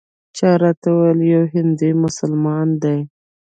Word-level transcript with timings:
چا 0.37 0.49
راته 0.61 0.87
وویل 0.93 1.19
یو 1.33 1.43
هندي 1.53 1.89
مسلمان 2.03 2.67
دی. 2.81 2.99